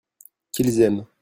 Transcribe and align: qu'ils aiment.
qu'ils 0.51 0.81
aiment. 0.81 1.05